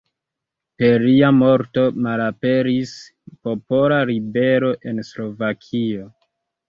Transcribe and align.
Per 0.83 1.03
lia 1.03 1.27
morto 1.41 1.83
malaperis 2.07 2.93
popola 3.49 4.01
ribelo 4.13 4.73
en 4.93 5.03
Slovakio. 5.11 6.09